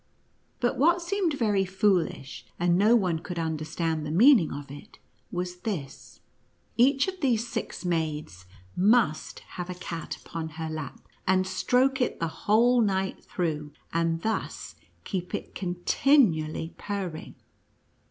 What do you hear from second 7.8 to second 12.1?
maids must have a cat upon her lap, and stroke